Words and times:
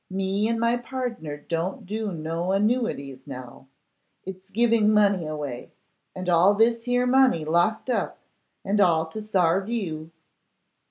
Me 0.09 0.47
and 0.47 0.59
my 0.59 0.75
pardner 0.77 1.37
don't 1.37 1.85
do 1.85 2.11
no 2.11 2.53
annuities 2.53 3.27
now. 3.27 3.67
It's 4.23 4.49
giving 4.49 4.91
money 4.91 5.27
away; 5.27 5.73
and 6.15 6.27
all 6.27 6.55
this 6.55 6.85
here 6.85 7.05
money 7.05 7.45
locked 7.45 7.87
up; 7.87 8.17
and 8.65 8.81
all 8.81 9.05
to 9.09 9.23
sarve 9.23 9.69
you. 9.69 10.09